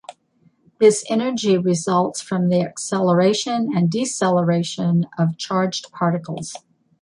[0.79, 6.55] This energy results from the acceleration and deceleration of charged particles.